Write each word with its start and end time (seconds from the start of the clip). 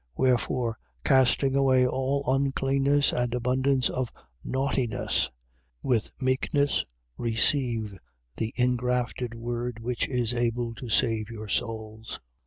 1:21. 0.17 0.23
Wherefore, 0.25 0.77
casting 1.05 1.55
away 1.55 1.85
all 1.85 2.23
uncleanness 2.25 3.13
and 3.13 3.35
abundance 3.35 3.87
of 3.87 4.11
naughtiness, 4.43 5.29
with 5.83 6.11
meekness 6.19 6.83
receive 7.19 7.99
the 8.37 8.51
ingrafted 8.57 9.35
word, 9.35 9.77
which 9.77 10.07
is 10.07 10.33
able 10.33 10.73
to 10.73 10.89
save 10.89 11.29
your 11.29 11.47
souls. 11.49 12.19